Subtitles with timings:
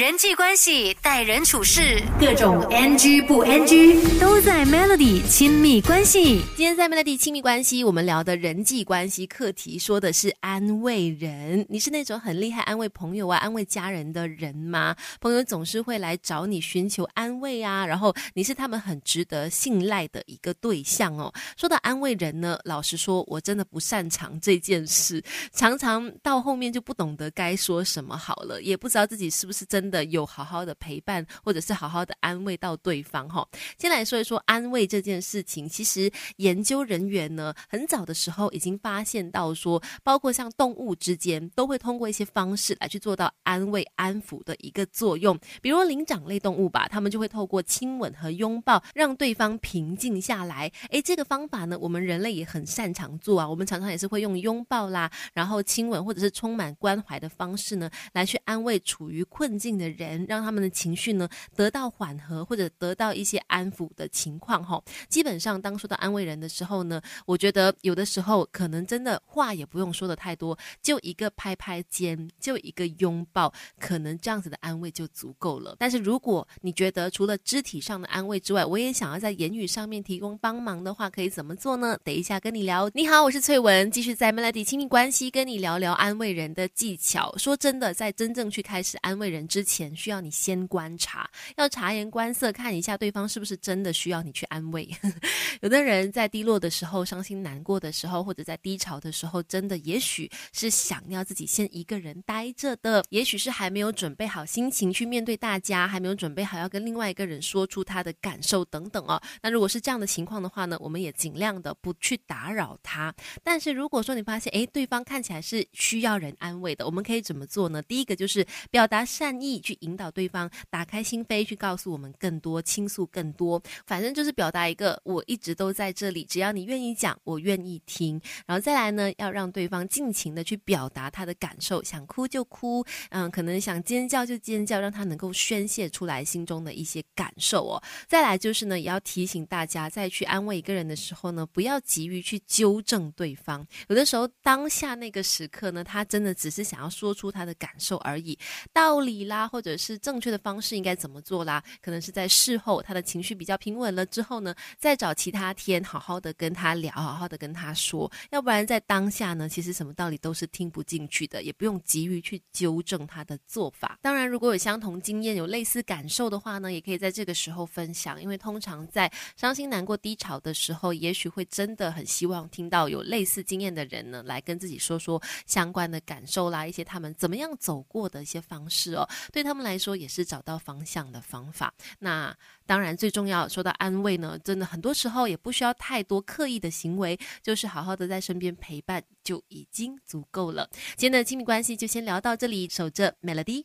[0.00, 6.40] 人际关系、待人处事，各种 NG 不 NG 都在 Melody 亲密关系。
[6.56, 11.66] 今天在 Melody 亲密关系，我们聊的人际关系课题，说的是安慰人。
[11.68, 14.96] 你是那种很厉害安慰朋友啊、安慰家人的人吗？
[15.20, 21.30] 朋友总是会来找你寻求安慰啊，然后你是他们很值得信赖的一个对象哦。
[21.58, 25.22] 说到安慰人呢，老实说，我真的不擅长这件事，
[25.52, 29.89] 常常到后面就不懂得该说什么好了，也不知道自己是不是真。
[29.90, 33.46] 的有好好的陪伴，或者是好好的安慰到对方哈。
[33.78, 35.68] 先来说一说安慰这件事情。
[35.68, 45.38] 其实研究人员呢，很早的时候已经发现到说，包括像动物之间，都会通过一些方式来去做到安慰、安抚的一个作用。
[45.62, 50.70] 比如灵长类动物吧，他们就会透过亲吻和拥抱，让对方平静下来。
[50.90, 53.48] 诶，这个方法呢，我们人类也很擅长做啊。
[53.48, 59.70] 我们常常也是会用拥抱啦，然后亲吻，或者是充满关怀的方式呢，来去安慰处于困境。
[59.80, 75.76] 的人让他们的情绪呢得到缓和或者得到一些安抚的情况哈，基本上当说到安慰人的时候呢，我觉得有的时候可能真的话也不用说的太多，就一个拍拍肩，就一个拥抱，可能这样子的安慰就足够了。
[75.78, 81.98] 但是如果你觉得除了肢体上的安慰之外，我也想要在言语上面提供帮忙的话，可以怎么做呢？
[82.04, 82.90] 等一下跟你聊。
[82.94, 87.34] 你好，我是翠文，继续在 Melody 亲密关系跟你聊聊安慰人的技巧。
[87.36, 89.70] 说真的，在真正去开始安慰人之之。
[89.70, 94.90] 前需要你先观察，要察言观色，看一下对方是不是真的需要你去安慰。
[95.62, 109.22] 有的人在低落的时候、伤心难过的时候，或者在低潮的时候，真的也许是想要自己先一个人待着的，也许是还没有准备好心情去面对大家，还没有准备好要跟另外一个人说出他的感受等等哦。
[109.40, 113.14] 那如果是这样的情况的话呢，我们也尽量的不去打扰他。
[113.44, 117.80] 但是如果说你发现，诶，对方看起来是需要人安慰的，我们可以怎么做呢？
[117.82, 119.49] 第一个就是表达善意。
[119.58, 128.20] 去引导对方打开心扉，去告诉我们更多，倾诉更多，反正就是表达一个我一直都在这里，只要你愿意讲，我愿意听。
[128.46, 137.82] 然后再来呢，要让对方尽情的去表达他的感受，想哭就哭，嗯，可能想尖叫就尖叫，让他能够宣泄出来心中的一些感受哦。
[138.06, 143.66] 再来就是呢，也要提醒大家，在去安慰一个人的时候呢，不要急于去纠正对方。
[143.88, 148.38] 有的时候当下那个时刻呢，他真的只是想要说出他的感受而已，
[148.72, 149.39] 道理啦。
[149.46, 151.62] 或者是正确的方式应该怎么做啦？
[151.80, 158.10] 可能是在事后他的情绪比较平稳了之后呢，再找其他天好好的跟他聊，好好的跟他说。
[158.30, 163.98] 要不然在当下呢，其实什么道理都是听不进去的，也不用急于去纠正他的做法。
[164.02, 168.20] 当然，如果有相同经验、有类似感受的话呢，也可以在这个时候分享。
[168.20, 179.08] 因为通常在伤心难过、低潮的时候，也许会真的很希望听到有类似经验的人呢，来跟自己说说相关的感受啦，一些他们怎么样走过的一些方式哦。
[179.30, 179.42] 对。
[179.42, 181.74] 他们来说，也是找到方向的方法。
[182.00, 182.36] 那
[182.66, 190.68] 当然，最重要说到安慰呢，真的很多时候也不需要太多刻意的行为，就是好好的在身边陪伴就已经足够了。
[190.96, 193.64] 今天的亲密关系就先聊到这里，守着 Melody。